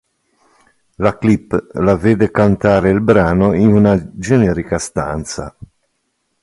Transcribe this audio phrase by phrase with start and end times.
[0.95, 5.55] La clip la vede cantare il brano in una generica stanza.